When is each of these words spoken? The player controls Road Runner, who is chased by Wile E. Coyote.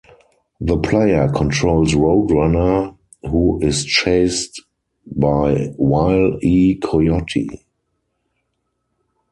The 0.59 0.77
player 0.79 1.29
controls 1.29 1.93
Road 1.93 2.31
Runner, 2.31 2.91
who 3.21 3.59
is 3.61 3.85
chased 3.85 4.63
by 5.05 5.75
Wile 5.77 6.39
E. 6.41 6.73
Coyote. 6.79 7.63